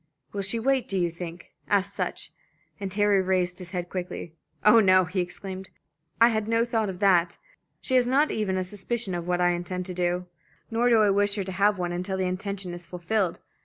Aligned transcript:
"Will 0.33 0.41
she 0.41 0.57
wait, 0.59 0.87
do 0.87 0.97
you 0.97 1.11
think?" 1.11 1.51
asked 1.67 1.93
Sutch; 1.93 2.33
and 2.79 2.91
Harry 2.95 3.21
raised 3.21 3.59
his 3.59 3.69
head 3.69 3.87
quickly. 3.87 4.33
"Oh, 4.65 4.79
no," 4.79 5.05
he 5.05 5.19
exclaimed, 5.19 5.69
"I 6.19 6.29
had 6.29 6.47
no 6.47 6.65
thought 6.65 6.89
of 6.89 6.97
that. 7.01 7.37
She 7.81 7.93
has 7.97 8.07
not 8.07 8.31
even 8.31 8.57
a 8.57 8.63
suspicion 8.63 9.13
of 9.13 9.27
what 9.27 9.39
I 9.41 9.49
intend 9.51 9.85
to 9.85 9.93
do. 9.93 10.25
Nor 10.71 10.89
do 10.89 11.03
I 11.03 11.11
wish 11.11 11.35
her 11.35 11.43
to 11.43 11.51
have 11.51 11.77
one 11.77 11.91
until 11.91 12.17
the 12.17 12.25
intention 12.25 12.73
is 12.73 12.87
fulfilled. 12.87 13.41